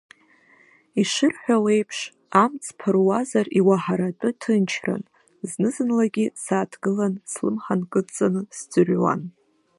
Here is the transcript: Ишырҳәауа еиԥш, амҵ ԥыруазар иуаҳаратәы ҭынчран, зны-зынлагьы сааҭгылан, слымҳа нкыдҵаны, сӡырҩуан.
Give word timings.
Ишырҳәауа 1.01 1.69
еиԥш, 1.75 1.99
амҵ 2.43 2.63
ԥыруазар 2.79 3.47
иуаҳаратәы 3.59 4.29
ҭынчран, 4.41 5.03
зны-зынлагьы 5.49 6.25
сааҭгылан, 6.43 7.13
слымҳа 7.31 7.75
нкыдҵаны, 7.79 8.41
сӡырҩуан. 8.57 9.21